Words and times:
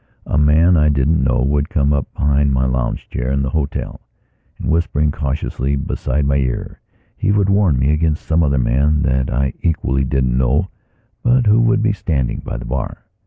A 0.25 0.35
man 0.35 0.77
I 0.77 0.89
didn't 0.89 1.23
know 1.23 1.43
would 1.43 1.69
come 1.69 1.93
up 1.93 2.11
behind 2.15 2.51
my 2.51 2.65
lounge 2.65 3.07
chair 3.11 3.31
in 3.31 3.43
the 3.43 3.51
hotel, 3.51 4.01
and, 4.57 4.67
whispering 4.67 5.11
cautiously 5.11 5.75
beside 5.75 6.25
my 6.25 6.37
ear, 6.37 6.81
would 7.21 7.49
warn 7.49 7.77
me 7.77 7.91
against 7.91 8.25
some 8.25 8.41
other 8.41 8.57
man 8.57 9.03
that 9.03 9.31
I 9.31 9.53
equally 9.61 10.03
didn't 10.03 10.35
know 10.35 10.69
but 11.21 11.45
who 11.45 11.61
would 11.61 11.83
be 11.83 11.93
standing 11.93 12.39
by 12.39 12.57
the 12.57 12.65
bar. 12.65 13.05